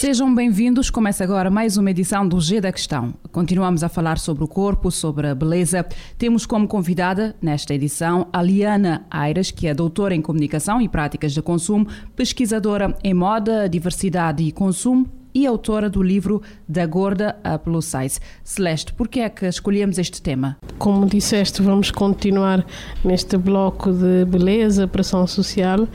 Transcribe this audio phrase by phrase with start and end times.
[0.00, 0.88] Sejam bem-vindos.
[0.88, 3.12] Começa agora mais uma edição do G da Questão.
[3.30, 5.86] Continuamos a falar sobre o corpo, sobre a beleza.
[6.16, 11.34] Temos como convidada, nesta edição, a Liana Aires, que é doutora em Comunicação e Práticas
[11.34, 11.86] de Consumo,
[12.16, 18.20] pesquisadora em moda, diversidade e consumo e autora do livro Da Gorda a Plus Size.
[18.42, 20.56] Celeste, por que é que escolhemos este tema?
[20.78, 22.64] Como disseste, vamos continuar
[23.04, 25.86] neste bloco de beleza, pressão social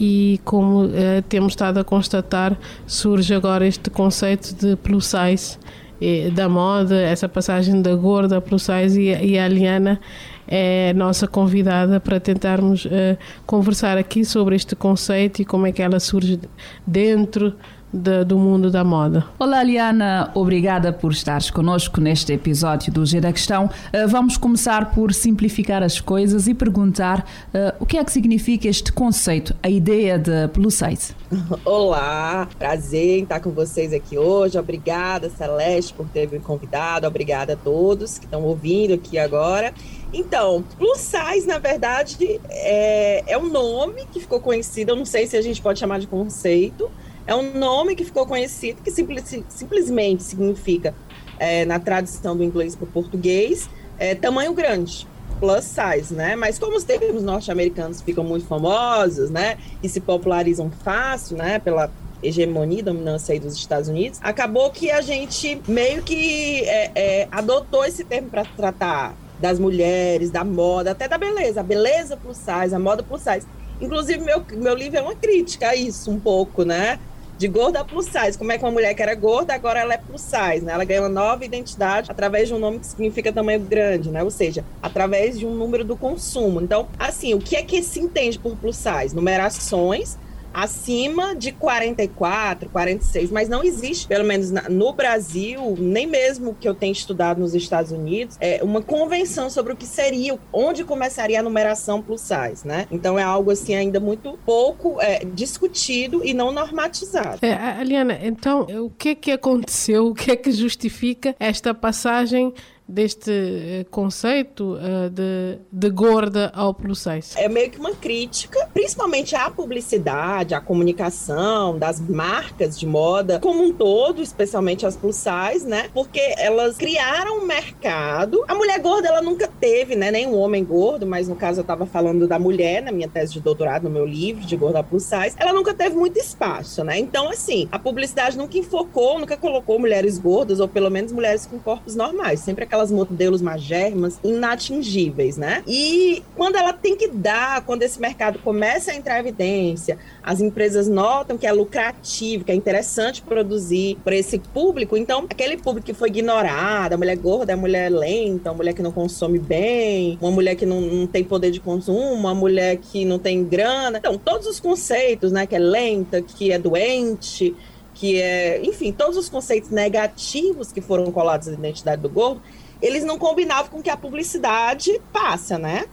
[0.00, 0.90] e como uh,
[1.28, 5.58] temos estado a constatar, surge agora este conceito de plus size
[6.00, 10.00] eh, da moda, essa passagem da gorda plus size e, e a Aliana
[10.46, 15.82] é nossa convidada para tentarmos uh, conversar aqui sobre este conceito e como é que
[15.82, 16.38] ela surge
[16.86, 17.54] dentro
[17.92, 19.24] de, do mundo da moda.
[19.38, 23.66] Olá, Liana, obrigada por estares conosco neste episódio do G da Questão.
[23.66, 27.20] Uh, vamos começar por simplificar as coisas e perguntar
[27.54, 31.14] uh, o que é que significa este conceito, a ideia de plus size.
[31.64, 34.58] Olá, prazer em estar com vocês aqui hoje.
[34.58, 37.06] Obrigada, Celeste, por ter me convidado.
[37.06, 39.72] Obrigada a todos que estão ouvindo aqui agora.
[40.12, 45.26] Então, plus size, na verdade, é, é um nome que ficou conhecido, eu não sei
[45.26, 46.90] se a gente pode chamar de conceito,
[47.26, 50.94] é um nome que ficou conhecido, que simples, simplesmente significa,
[51.38, 55.06] é, na tradução do inglês para o português, é, tamanho grande,
[55.40, 56.36] plus size, né?
[56.36, 59.58] Mas como os termos norte-americanos ficam muito famosos, né?
[59.82, 61.58] E se popularizam fácil, né?
[61.58, 61.90] Pela
[62.22, 67.84] hegemonia, dominância aí dos Estados Unidos, acabou que a gente meio que é, é, adotou
[67.84, 72.74] esse termo para tratar das mulheres, da moda, até da beleza, a beleza plus size,
[72.74, 73.46] a moda plus size.
[73.80, 76.98] Inclusive, meu, meu livro é uma crítica a isso um pouco, né?
[77.38, 78.36] De gorda plus size.
[78.36, 80.72] Como é que uma mulher que era gorda, agora ela é plus size, né?
[80.72, 84.22] Ela ganha uma nova identidade através de um nome que significa tamanho grande, né?
[84.22, 86.60] Ou seja, através de um número do consumo.
[86.60, 89.14] Então, assim, o que é que se entende por plus size?
[89.14, 90.18] Numerações
[90.56, 96.66] acima de 44, 46, mas não existe, pelo menos na, no Brasil, nem mesmo que
[96.66, 101.40] eu tenha estudado nos Estados Unidos, é uma convenção sobre o que seria, onde começaria
[101.40, 102.86] a numeração plus size, né?
[102.90, 107.44] Então é algo assim ainda muito pouco é, discutido e não normatizado.
[107.44, 110.06] É, Aliana, então o que é que aconteceu?
[110.06, 112.54] O que é que justifica esta passagem
[112.88, 117.32] deste eh, conceito uh, de, de gorda ao plus size?
[117.36, 123.62] É meio que uma crítica, principalmente à publicidade, à comunicação das marcas de moda como
[123.62, 125.88] um todo, especialmente as plus size, né?
[125.92, 128.44] Porque elas criaram um mercado.
[128.46, 130.10] A mulher gorda, ela nunca teve, né?
[130.10, 133.32] Nem um homem gordo, mas no caso eu estava falando da mulher na minha tese
[133.32, 135.34] de doutorado, no meu livro de gorda plus size.
[135.38, 136.98] Ela nunca teve muito espaço, né?
[136.98, 141.58] Então, assim, a publicidade nunca enfocou, nunca colocou mulheres gordas, ou pelo menos mulheres com
[141.58, 142.40] corpos normais.
[142.40, 145.62] Sempre aquela aquelas modelos magérrimas inatingíveis, né?
[145.66, 150.40] E quando ela tem que dar, quando esse mercado começa a entrar em evidência, as
[150.40, 155.86] empresas notam que é lucrativo, que é interessante produzir para esse público, então aquele público
[155.86, 160.18] que foi ignorado, a mulher gorda, a mulher lenta, a mulher que não consome bem,
[160.20, 163.98] uma mulher que não, não tem poder de consumo, uma mulher que não tem grana.
[163.98, 167.54] Então, todos os conceitos, né, que é lenta, que é doente,
[167.96, 172.42] que é, enfim, todos os conceitos negativos que foram colados na identidade do gordo,
[172.80, 175.86] eles não combinavam com o que a publicidade passa, né?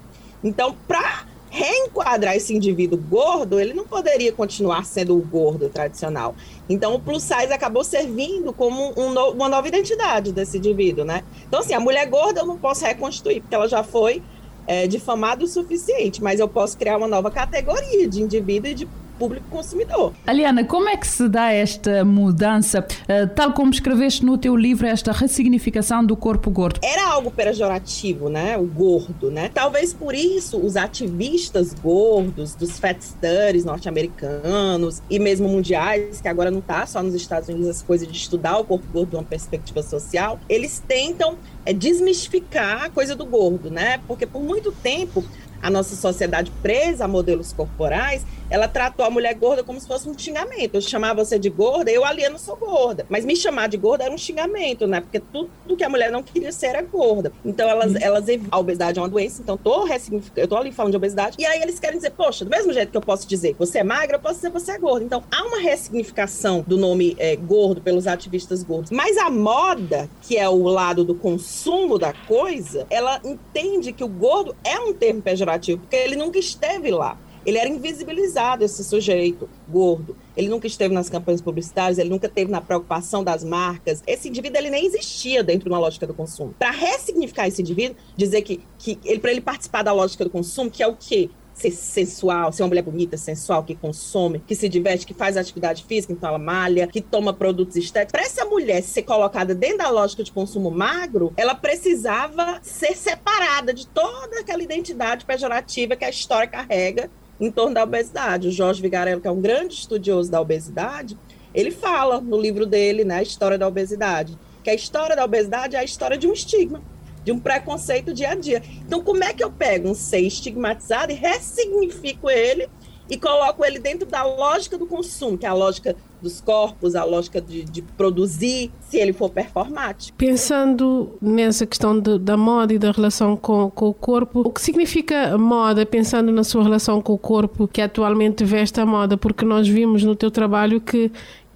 [0.44, 6.36] Então, para reenquadrar esse indivíduo gordo, ele não poderia continuar sendo o gordo tradicional.
[6.68, 11.24] Então, o plus size acabou servindo como um no, uma nova identidade desse indivíduo, né?
[11.48, 14.24] Então, assim, a mulher gorda eu não posso reconstituir, porque ela já foi
[14.66, 18.88] é, difamada o suficiente, mas eu posso criar uma nova categoria de indivíduo e de
[19.24, 20.12] público consumidor.
[20.28, 24.86] Aliana, como é que se dá esta mudança, uh, tal como escreveste no teu livro,
[24.86, 26.82] esta ressignificação do corpo gordo?
[26.84, 28.58] Era algo pejorativo, né?
[28.58, 29.50] O gordo, né?
[29.54, 36.52] Talvez por isso os ativistas gordos, dos fat studies norte-americanos e mesmo mundiais, que agora
[36.52, 39.24] não tá só nos Estados Unidos essa coisa de estudar o corpo gordo de uma
[39.24, 44.02] perspectiva social, eles tentam é, desmistificar a coisa do gordo, né?
[44.06, 45.24] Porque por muito tempo
[45.64, 50.08] a nossa sociedade presa a modelos corporais, ela tratou a mulher gorda como se fosse
[50.08, 50.76] um xingamento.
[50.76, 53.04] Eu chamar você de gorda, eu ali não sou gorda.
[53.10, 55.02] Mas me chamar de gorda era um xingamento, né?
[55.02, 57.34] Porque tudo que a mulher não queria ser era gorda.
[57.44, 59.88] Então elas, elas a obesidade é uma doença, então tô
[60.36, 61.36] eu tô ali falando de obesidade.
[61.40, 63.80] E aí eles querem dizer, poxa, do mesmo jeito que eu posso dizer que você
[63.80, 65.04] é magra, eu posso dizer que você é gorda.
[65.04, 68.92] Então há uma ressignificação do nome é, gordo pelos ativistas gordos.
[68.92, 74.08] Mas a moda, que é o lado do consumo da coisa, ela entende que o
[74.08, 77.18] gordo é um termo pejorativo, porque ele nunca esteve lá.
[77.46, 80.16] Ele era invisibilizado, esse sujeito gordo.
[80.36, 84.02] Ele nunca esteve nas campanhas publicitárias, ele nunca esteve na preocupação das marcas.
[84.08, 86.54] Esse indivíduo ele nem existia dentro de uma lógica do consumo.
[86.58, 90.72] Para ressignificar esse indivíduo, dizer que, que ele, para ele participar da lógica do consumo,
[90.72, 91.30] que é o quê?
[91.54, 95.86] ser sensual, ser uma mulher bonita, sensual, que consome, que se diverte, que faz atividade
[95.86, 98.12] física, então ela malha, que toma produtos estéticos.
[98.12, 103.74] Para essa mulher ser colocada dentro da lógica de consumo magro, ela precisava ser separada
[103.74, 108.48] de toda aquela identidade pejorativa que a história carrega em torno da obesidade.
[108.48, 111.18] O Jorge Vigarello, que é um grande estudioso da obesidade,
[111.54, 115.76] ele fala no livro dele, né, a história da obesidade, que a história da obesidade
[115.76, 116.82] é a história de um estigma,
[117.24, 118.62] de um preconceito dia a dia.
[118.86, 122.68] Então, como é que eu pego um ser estigmatizado e ressignifico ele
[123.10, 127.04] e coloco ele dentro da lógica do consumo, que é a lógica dos corpos, a
[127.04, 130.18] lógica de, de produzir, se ele for performático.
[130.18, 134.62] Pensando nessa questão de, da moda e da relação com, com, o corpo, o que
[134.62, 139.18] significa moda, pensando na sua relação com o corpo que atualmente veste a moda?
[139.18, 141.12] Porque nós vimos no teu trabalho que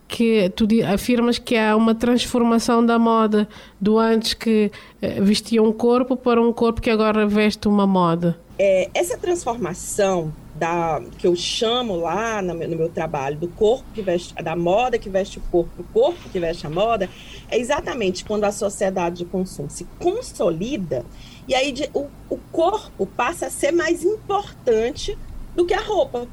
[0.08, 3.46] que tu afirmas que há uma transformação da moda
[3.80, 4.72] do antes que
[5.02, 8.40] eh, vestia um corpo para um corpo que agora veste uma moda.
[8.58, 13.86] É, essa transformação da que eu chamo lá no meu, no meu, trabalho do corpo
[13.94, 17.10] que veste da moda que veste o corpo, o corpo que veste a moda,
[17.50, 21.06] é exatamente quando a sociedade de consumo se consolida
[21.48, 25.18] e aí de, o, o corpo passa a ser mais importante
[25.56, 26.28] do que a roupa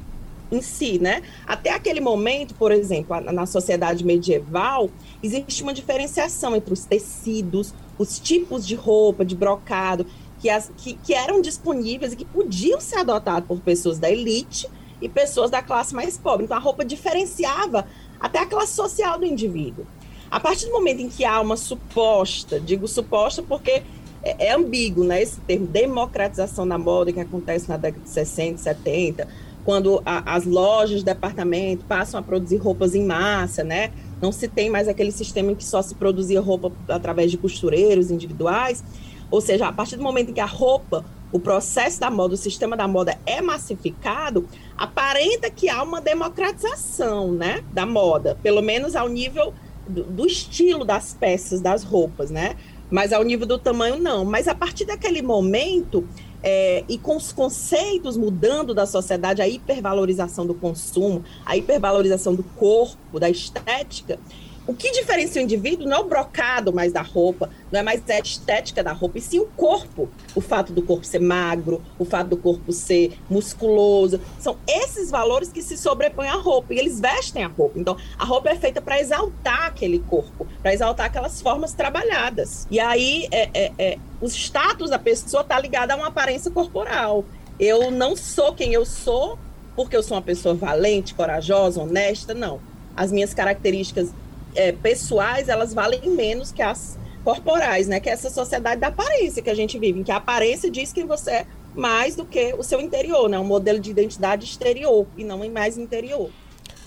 [0.51, 1.23] em si, né?
[1.45, 4.89] Até aquele momento, por exemplo, na sociedade medieval,
[5.21, 10.05] existe uma diferenciação entre os tecidos, os tipos de roupa, de brocado
[10.45, 14.69] que, as, que, que eram disponíveis e que podiam ser adotados por pessoas da elite
[15.01, 16.45] e pessoas da classe mais pobre.
[16.45, 17.87] Então, a roupa diferenciava
[18.19, 19.87] até a classe social do indivíduo.
[20.29, 23.81] A partir do momento em que há uma suposta, digo suposta porque
[24.21, 25.19] é, é ambíguo, né?
[25.19, 29.27] Esse termo democratização da moda que acontece na década de 60, 70,
[29.63, 33.91] quando a, as lojas de departamento passam a produzir roupas em massa, né?
[34.21, 38.11] Não se tem mais aquele sistema em que só se produzia roupa através de costureiros
[38.11, 38.83] individuais.
[39.35, 42.37] Ou seja, a partir do momento em que a roupa, o processo da moda, o
[42.37, 44.47] sistema da moda é massificado,
[44.77, 49.53] aparenta que há uma democratização né, da moda, pelo menos ao nível
[49.89, 52.55] do, do estilo das peças, das roupas, né?
[52.89, 54.23] Mas ao nível do tamanho, não.
[54.23, 56.07] Mas a partir daquele momento,
[56.41, 62.43] é, e com os conceitos mudando da sociedade, a hipervalorização do consumo, a hipervalorização do
[62.43, 64.17] corpo, da estética,
[64.67, 68.01] o que diferencia o indivíduo não é o brocado mais da roupa, não é mais
[68.09, 70.09] a estética da roupa, e sim o corpo.
[70.33, 74.19] O fato do corpo ser magro, o fato do corpo ser musculoso.
[74.39, 77.79] São esses valores que se sobrepõem à roupa, e eles vestem a roupa.
[77.79, 82.67] Então, a roupa é feita para exaltar aquele corpo, para exaltar aquelas formas trabalhadas.
[82.71, 87.23] E aí, é, é, é, o status da pessoa está ligado a uma aparência corporal.
[87.59, 89.37] Eu não sou quem eu sou
[89.75, 92.59] porque eu sou uma pessoa valente, corajosa, honesta, não.
[92.95, 94.09] As minhas características
[94.55, 97.99] é, pessoais, elas valem menos que as corporais, né?
[97.99, 100.93] Que é essa sociedade da aparência que a gente vive, em que a aparência diz
[100.93, 103.37] que você é mais do que o seu interior, né?
[103.37, 106.29] Um modelo de identidade exterior e não mais interior.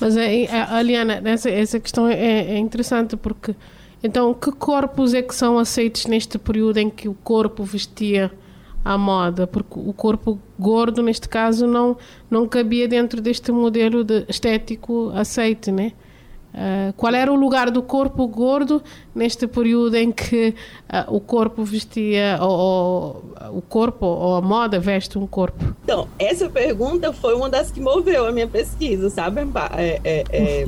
[0.00, 3.54] Mas, é, é, Aliana, essa, essa questão é, é interessante porque,
[4.02, 8.30] então, que corpos é que são aceitos neste período em que o corpo vestia
[8.84, 9.46] a moda?
[9.46, 11.96] Porque o corpo gordo, neste caso, não,
[12.30, 15.92] não cabia dentro deste modelo de estético aceite, né?
[16.58, 18.82] Uh, qual era o lugar do corpo gordo
[19.14, 20.56] neste período em que
[20.92, 25.64] uh, o corpo vestia, ou, ou, o corpo, ou a moda veste um corpo?
[25.84, 29.42] Então, essa pergunta foi uma das que moveu a minha pesquisa, sabe?
[29.76, 30.66] É, é, é,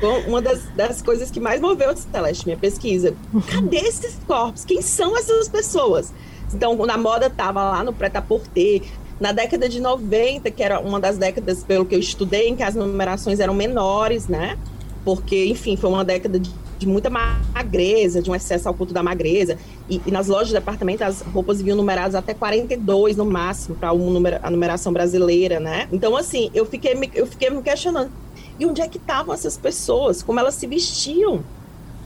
[0.26, 3.14] uma das, das, coisas que mais moveu, Celeste, minha pesquisa.
[3.50, 4.64] Cadê esses corpos?
[4.64, 6.10] Quem são essas pessoas?
[6.54, 8.82] Então, na moda estava lá no prêt-à-porter,
[9.20, 12.62] na década de 90, que era uma das décadas, pelo que eu estudei, em que
[12.62, 14.56] as numerações eram menores, né?
[15.04, 19.02] Porque, enfim, foi uma década de, de muita magreza, de um excesso ao culto da
[19.02, 19.58] magreza.
[19.88, 23.92] E, e, nas lojas de departamento as roupas vinham numeradas até 42 no máximo, para
[23.92, 25.88] um a numeração brasileira, né?
[25.92, 28.10] Então, assim, eu fiquei, me, eu fiquei me questionando.
[28.58, 30.22] E onde é que estavam essas pessoas?
[30.22, 31.42] Como elas se vestiam?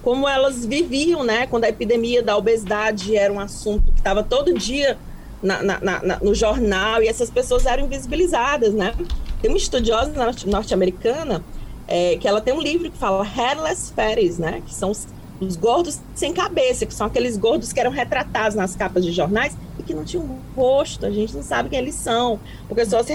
[0.03, 1.47] Como elas viviam, né?
[1.47, 4.97] Quando a epidemia da obesidade era um assunto que estava todo dia
[5.43, 8.95] na, na, na, no jornal e essas pessoas eram invisibilizadas, né?
[9.43, 10.13] Tem uma estudiosa
[10.47, 11.43] norte-americana
[11.89, 14.63] é, que ela tem um livro que fala Hairless Fatties, né?
[14.67, 15.07] Que são os,
[15.41, 19.57] os, gordos sem cabeça, que são aqueles gordos que eram retratados nas capas de jornais
[19.79, 23.13] e que não tinham rosto, a gente não sabe quem eles são, porque só se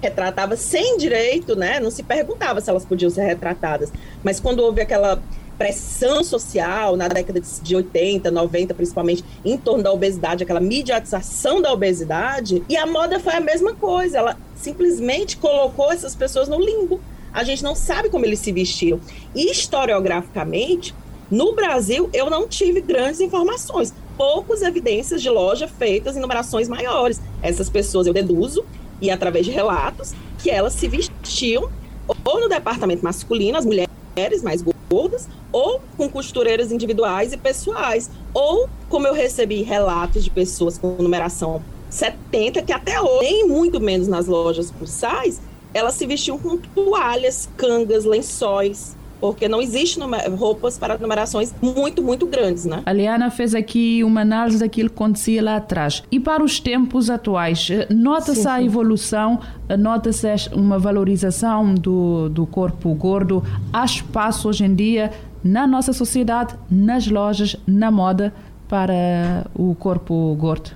[0.00, 1.78] retratava sem direito, né?
[1.78, 3.92] Não se perguntava se elas podiam ser retratadas.
[4.22, 5.22] Mas quando houve aquela
[5.58, 11.72] pressão social na década de 80, 90, principalmente, em torno da obesidade, aquela mediatização da
[11.72, 17.00] obesidade, e a moda foi a mesma coisa, ela simplesmente colocou essas pessoas no limbo
[17.34, 19.00] a gente não sabe como eles se vestiram.
[19.34, 20.94] Historiograficamente,
[21.28, 23.92] no Brasil, eu não tive grandes informações.
[24.16, 27.20] Poucas evidências de loja feitas em numerações maiores.
[27.42, 28.64] Essas pessoas eu deduzo,
[29.00, 31.68] e através de relatos, que elas se vestiam
[32.24, 38.10] ou no departamento masculino, as mulheres mais gordas, ou com costureiras individuais e pessoais.
[38.32, 41.60] Ou, como eu recebi relatos de pessoas com numeração
[41.90, 45.40] 70, que até hoje, nem muito menos nas lojas pulsais,
[45.74, 49.98] elas se vestiam com toalhas, cangas, lençóis, porque não existe
[50.36, 52.82] roupas para numerações muito, muito grandes, né?
[52.84, 56.02] A Liana fez aqui uma análise daquilo que acontecia lá atrás.
[56.10, 62.46] E para os tempos atuais, eh, nota-se a evolução, eh, nota-se uma valorização do, do
[62.46, 63.42] corpo gordo.
[63.72, 65.10] Há espaço hoje em dia
[65.42, 68.32] na nossa sociedade, nas lojas, na moda,
[68.68, 70.70] para o corpo gordo?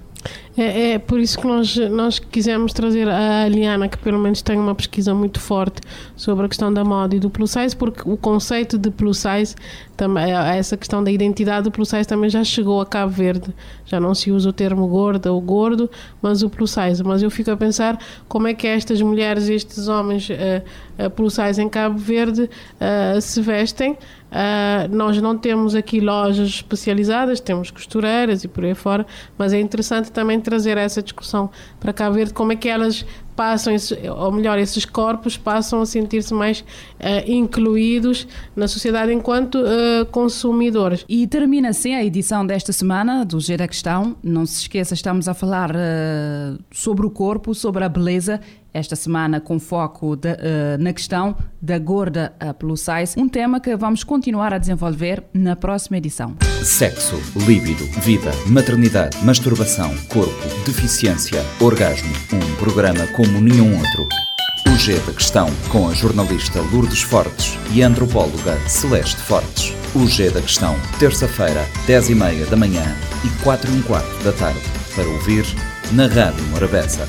[0.58, 4.58] É, é, por isso que nós, nós quisemos trazer a Liana, que pelo menos tem
[4.58, 5.80] uma pesquisa muito forte
[6.16, 9.54] sobre a questão da moda e do plus size, porque o conceito de plus size,
[9.96, 13.54] também, é, essa questão da identidade do plus size também já chegou a Cabo Verde.
[13.86, 15.88] Já não se usa o termo gorda ou gordo,
[16.20, 17.04] mas o plus size.
[17.04, 17.96] Mas eu fico a pensar
[18.28, 23.20] como é que estas mulheres estes homens uh, uh, plus size em Cabo Verde uh,
[23.20, 23.96] se vestem.
[24.28, 29.06] Uh, nós não temos aqui lojas especializadas, temos costureiras e por aí fora,
[29.38, 33.04] mas é interessante também trazer essa discussão para cá ver como é que elas
[33.36, 33.72] passam,
[34.16, 36.64] ou melhor, esses corpos passam a sentir-se mais uh,
[37.30, 38.26] incluídos
[38.56, 41.04] na sociedade enquanto uh, consumidores.
[41.08, 44.16] E termina assim a edição desta semana do G da Questão.
[44.24, 48.40] Não se esqueça, estamos a falar uh, sobre o corpo, sobre a beleza
[48.72, 53.76] esta semana com foco de, uh, na questão da gorda plus size, um tema que
[53.76, 56.36] vamos continuar a desenvolver na próxima edição.
[56.62, 64.08] Sexo, líbido, vida, maternidade, masturbação, corpo, deficiência, orgasmo, um programa como nenhum outro.
[64.68, 69.72] O G da Questão, com a jornalista Lourdes Fortes e a antropóloga Celeste Fortes.
[69.94, 72.84] O G da Questão, terça-feira, 10h30 da manhã
[73.24, 74.60] e 4 h quarto da tarde,
[74.94, 75.44] para ouvir
[75.92, 77.08] na Rádio Morabeza.